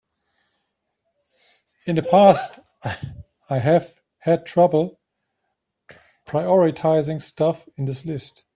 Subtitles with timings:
[1.85, 2.57] In the past
[3.51, 4.99] I've had trouble
[6.25, 8.43] prioritizing stuff in this list.